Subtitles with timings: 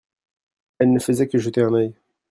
[0.79, 1.93] elle ne faisait que jeter un œil.